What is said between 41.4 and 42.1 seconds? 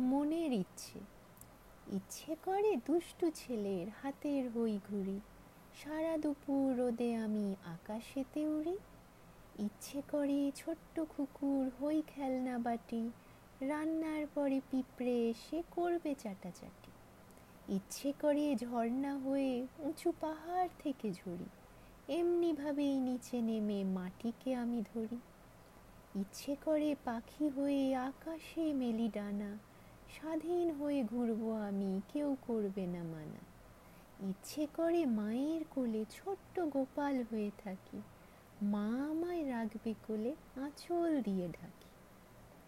ঢাকি।